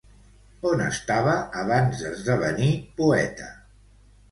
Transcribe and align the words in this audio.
On 0.69 0.79
estava 0.85 1.35
abans 1.65 2.03
d'esdevenir 2.05 2.73
poeta? 3.03 3.55